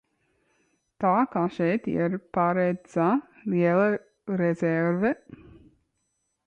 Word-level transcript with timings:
Tā 1.03 1.11
ka 1.33 1.43
šeit 1.57 1.89
ir 1.91 2.15
paredzēta 2.39 3.13
liela 3.55 3.87
rezerve. 4.43 5.15